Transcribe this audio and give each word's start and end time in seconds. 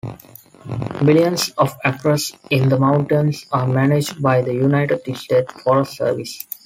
Millions 1.05 1.49
of 1.59 1.77
acres 1.85 2.31
in 2.49 2.69
the 2.69 2.79
mountains 2.79 3.45
are 3.51 3.67
managed 3.67 4.19
by 4.19 4.41
the 4.41 4.51
United 4.51 5.03
States 5.15 5.53
Forest 5.61 5.97
Service. 5.97 6.43